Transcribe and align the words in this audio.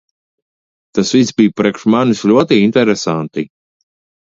Tas 0.99 1.11
viss 1.17 1.33
bija 1.41 1.53
priekš 1.61 1.85
manis 1.97 2.25
ļoti 2.33 2.59
interesanti. 2.71 3.47